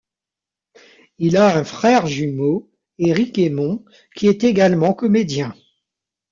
[1.19, 3.85] Il a un frère jumeau, Éric Hémon,
[4.15, 5.53] qui est également comédien.